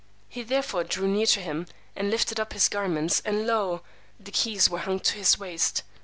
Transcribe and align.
He 0.27 0.41
therefore 0.41 0.83
drew 0.83 1.07
near 1.07 1.27
to 1.27 1.39
him, 1.39 1.67
and 1.95 2.09
lifted 2.09 2.39
up 2.39 2.53
his 2.53 2.67
garments, 2.69 3.21
and 3.23 3.45
lo, 3.45 3.83
the 4.19 4.31
keys 4.31 4.67
were 4.67 4.79
hung 4.79 4.99
to 5.01 5.13
his 5.19 5.37
waist. 5.37 5.83